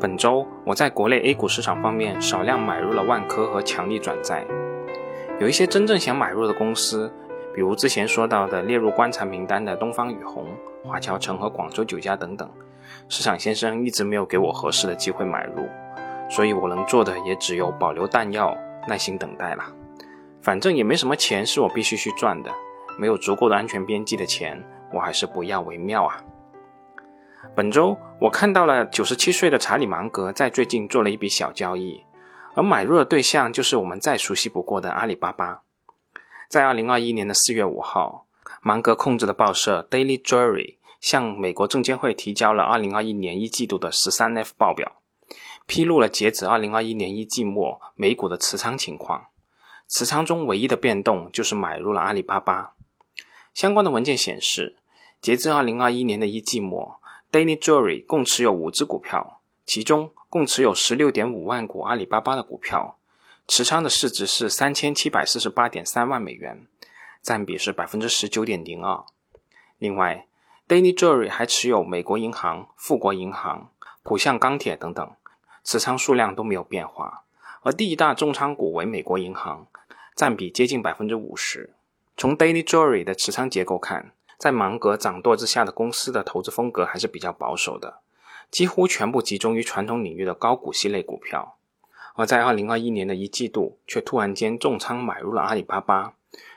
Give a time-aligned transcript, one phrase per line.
[0.00, 4.46] 本周我在国内 A 股市场方面少量买入了万科和强力转债。
[5.38, 7.12] 有一些真正想买入的公司，
[7.54, 10.46] 比如之前说到的列入观察名单的东方雨虹、
[10.82, 12.48] 华侨城和广州酒家等等，
[13.10, 15.68] 市场先生一直没有给我合适的机会买入，
[16.30, 18.56] 所以我能做的也只有保留弹药，
[18.88, 19.64] 耐心等待了。
[20.40, 22.50] 反正也没什么钱是我必须去赚的，
[22.98, 24.64] 没有足够的安全边际的钱，
[24.94, 26.16] 我还是不要为妙啊。
[27.56, 32.04] 本周我看到了九十七岁的查理芒格在最近做了一笔小交易，
[32.54, 35.62] 而买入的对象就是我们再熟悉不过的阿里巴巴。
[36.48, 38.26] 在二零二一年的四月五号，
[38.60, 45.00] 芒格控制的报社 Daily Jury 向美国证监会提交了二零二一年一季度的十三 F 报表，
[45.66, 49.26] 披露了截止二零二一年一季末美股的持仓情况。
[49.88, 52.74] 持仓中唯一的变动就是买入了阿里巴巴。
[53.54, 54.76] 相关的文件显示，
[55.20, 57.00] 截至二零二一年的一季末。
[57.32, 62.98] Daily Jury 共持有五只股票，其中共持有十六点五万股阿里巴巴的股票，
[63.46, 66.66] 持仓的市值是三千七百四十八点三万美元，
[67.22, 69.04] 占比是百分之十九点零二。
[69.78, 70.26] 另外
[70.66, 73.70] ，Daily Jury 还持有美国银行、富国银行、
[74.02, 75.12] 浦项钢铁等等，
[75.62, 77.22] 持仓数量都没有变化。
[77.62, 79.68] 而第一大重仓股为美国银行，
[80.16, 81.74] 占比接近百分之五十。
[82.16, 88.00] 从 Daily Jury 的持仓结构看，在芒格掌舵之下的公司的投资风格还是比较保守的，
[88.50, 91.58] 几乎全部集中于传统领域的高股息类股票。
[92.14, 96.14] 而在二零二一年的一季度，却突然间重仓买入了阿里巴巴，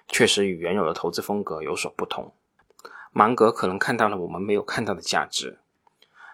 [0.08, 2.32] 确实与原有的投资风格有所不同。
[3.12, 5.60] 芒格可能看到了我们没有看到的价值，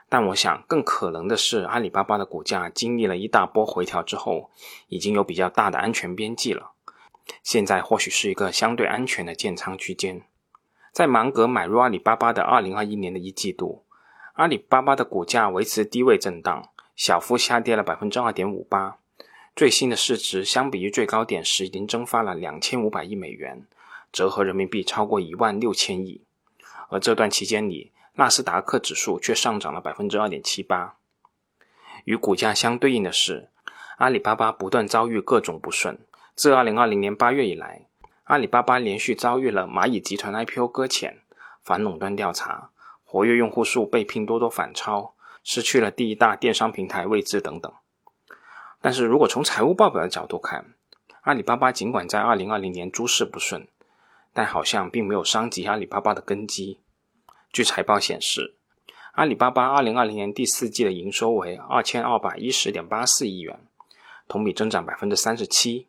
[0.07, 4.51] 但我想更可能的是，阿里巴巴的股价经历了一大波回调之后，
[4.87, 6.73] 已经有比较大的安全边际了，
[7.41, 10.21] 现在或许是一个相对安全的建仓区间。
[10.91, 13.83] 在芒格买入阿里巴巴的二零二一年的一季度，
[14.33, 18.97] 阿里巴巴的股价维持低位震荡，小幅下跌了百分之二点五八。
[19.55, 23.65] 最新的市值相比于最高点时已经蒸发了两千五百亿美元，
[24.11, 26.23] 折合人民币超过一万六千亿。
[26.89, 30.95] 而这段期间里，纳斯达克指数却上涨了百分之二点七八。
[32.05, 33.49] 与股价相对应的是，
[33.97, 35.99] 阿里巴巴不断遭遇各种不顺。
[36.33, 37.85] 自二零二零年八月以来，
[38.29, 41.23] 阿里巴巴连续遭遇了蚂蚁集团 IPO 搁浅、
[41.63, 42.69] 反垄断调查、
[43.03, 47.73] 活跃用户数被拼多多反超、失去了第一大电商平台位置等等。
[48.81, 50.75] 但是如果从财务报表的角度看，
[51.21, 53.67] 阿里巴巴尽管在2020年诸事不顺，
[54.31, 56.77] 但好像并没有伤及阿里巴巴的根基。
[57.51, 58.53] 据财报显示，
[59.13, 63.59] 阿里巴巴2020年第四季的营收为2210.84亿元，
[64.27, 65.87] 同比增长37%，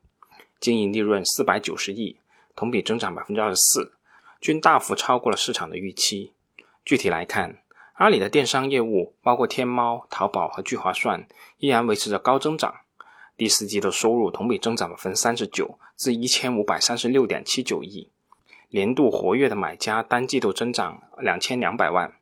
[0.58, 2.16] 经营利润490亿。
[2.60, 3.94] 同比增长百分之二十四，
[4.38, 6.34] 均大幅超过了市场的预期。
[6.84, 7.62] 具体来看，
[7.94, 11.26] 阿里的电商业务，包括天猫、淘宝和聚划算，
[11.56, 12.80] 依然维持着高增长。
[13.38, 18.10] 第四季的收入同比增长百分之三十九，至一千五百三十六点七九亿。
[18.68, 22.12] 年度活跃的买家单季度增长两千两百万，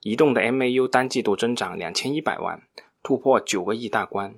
[0.00, 2.62] 移动的 MAU 单季度增长两千一百万，
[3.02, 4.34] 突破九个亿大关。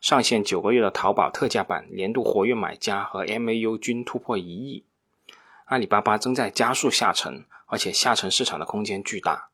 [0.00, 4.84] 上线九个月的淘宝特价版年度活跃买家和 MAU 均突破一亿，
[5.64, 9.48] 阿里巴巴正在加速下沉，而且下沉市场的空间巨大。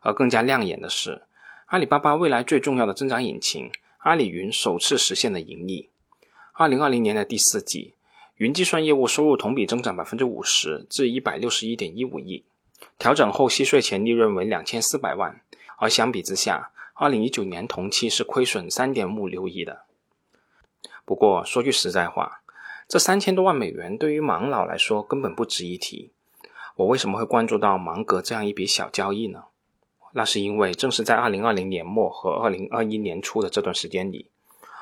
[0.00, 1.22] 而更加亮眼的是，
[1.66, 5.90] 阿里巴巴未来最重要的增长引擎阿里云首次实现了盈利。
[6.54, 7.94] 二零二零年的第四季，
[8.36, 12.44] 云计算业务收入同比增长百分之五十，至一百六十一点一五亿，
[12.98, 15.42] 调整后息税前利润为两千四百万，
[15.76, 16.70] 而相比之下。
[17.00, 19.82] 二零一九年同期是亏损三点五六亿的。
[21.04, 22.40] 不过说句实在话，
[22.88, 26.10] 这三千多万美元对于芒老来说根本不值一提。
[26.74, 29.44] 我为什么会关注到芒格这样一笔小交易呢？
[30.10, 34.28] 那是因为正是在二零二零年末和二零二一年初的这段时间里，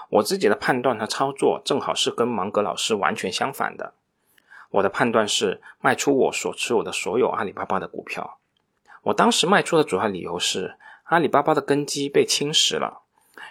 [0.08, 3.92] 我自己的判断和操作正好是跟芒格老师完全相反的。
[4.70, 8.38] 我的判断是卖出我所持有的所有阿里巴巴的股票。
[9.02, 10.76] 我当时卖出的主要理由是。
[11.06, 13.02] 阿里巴巴的根基被侵蚀了，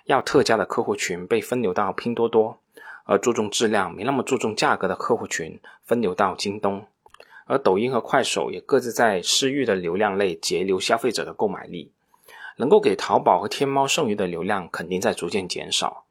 [0.07, 2.59] 要特价的客户群被分流到拼多多，
[3.05, 6.85] 而注重质量没那么注重价格的客户群分流到京东，
[7.45, 11.93] 而抖音和快手也各自在私域的流量类截留消费者的购买力，
[12.57, 16.03] 能够给淘宝和天猫剩余的流量肯定在逐渐减少，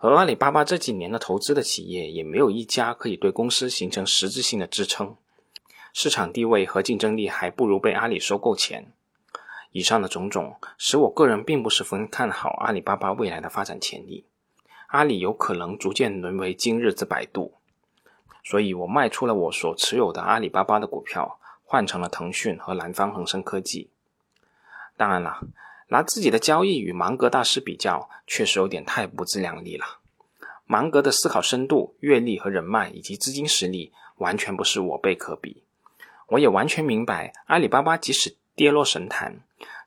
[0.00, 5.16] 而阿里巴巴这几年的投资的企业也没有一家可以对公司形成实质性的支撑，
[5.94, 8.92] 市场地位和竞争力还不如被阿里收购前。
[9.74, 14.24] 以上的种种使我个人并不十分看好阿里巴巴未来的发展潜力。
[14.86, 17.54] 阿里有可能逐渐沦为今日之百度，
[18.44, 23.90] 所以我卖出了我所持有的阿里巴巴的股票，换成了腾讯和南方恒生科技。
[24.96, 25.40] 当然了，
[25.88, 29.84] 拿自己的交易与芒格大师比较，确实有点太不自量力了。
[30.66, 35.64] 芒格的思考深度、阅历和人脉以及资金实力，完全不是我辈可比。
[36.28, 39.40] 我也完全明白，阿里巴巴即使跌落神坛，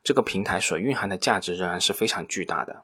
[0.03, 2.83] 这个平台所蕴含的价值仍然是非常巨大的。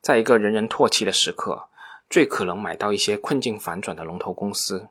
[0.00, 1.68] 在一个人人唾弃的时刻，
[2.08, 4.88] 最可能买到一些困境反转的龙头公司。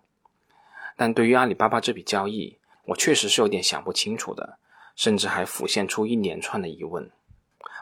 [0.96, 4.58] 但对于阿里巴巴这笔交易，我确实是有点想不清楚的，
[4.96, 7.10] 甚至还浮现出一连串的疑问：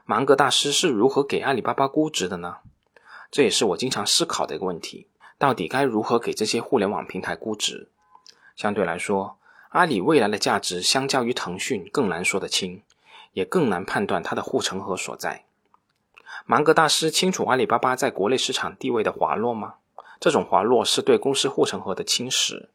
[0.05, 2.57] 芒格大师是如何给阿里巴巴估值的呢？
[3.29, 5.07] 这也是我经常思考的一个问题：
[5.37, 7.89] 到底该如何给这些互联网平台估值？
[8.55, 9.37] 相对来说，
[9.69, 12.81] 阿里未来的价值相较于腾讯更难说得清，
[13.37, 15.43] 也更难判断它的护城河所在。
[16.47, 19.75] 芒格大师清楚阿里巴巴在国内市场地位的滑落吗？
[20.19, 22.65] 这种滑落是对公司护城河的侵蚀。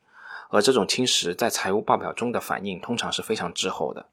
[0.51, 4.07] 而这种侵蚀在财务报表中的反应通常是非常滞后的。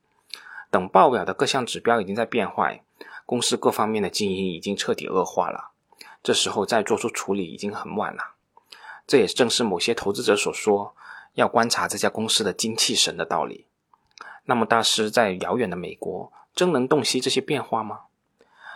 [0.71, 2.83] 等报表的各项指标已经在变坏，
[3.27, 5.69] 公司各方面的经营已经彻底恶化了，
[6.23, 8.33] 这时候再做出处理已经很晚了。
[9.05, 10.95] 这也正是某些投资者所说
[11.35, 13.67] 要观察这家公司的精气神的道理。
[14.45, 18.01] 那么大师在遥远的美国真能洞悉这些变化吗？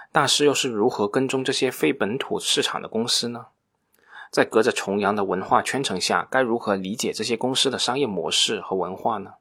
[0.10, 3.48] 大师又是如何跟踪这些非本土市场的公司呢？
[4.32, 9.34] 在隔着重洋的文化圈层下，该如何理解这些公司的商业模式和文化呢？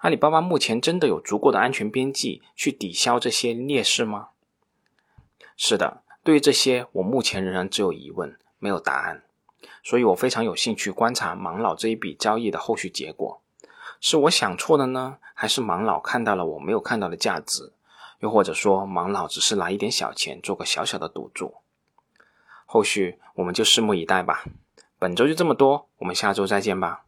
[0.00, 4.28] 阿里巴巴目前真的有足够的安全边际去抵消这些劣势吗？
[5.56, 9.22] 是的，对于这些，我目前仍然只有疑问，没有答案。
[9.82, 13.40] 所以我非常有兴趣观察芒老这一笔交易的后续结果。
[14.00, 17.72] 是我想错了呢，还是盲老看到了我没有看到的价值？
[18.20, 21.54] 又或者说，盲老只是拿一点小钱做个小小的赌注？
[22.66, 24.44] 后续我们就拭目以待吧。
[24.98, 27.05] 本周就这么多，我们下周再见吧。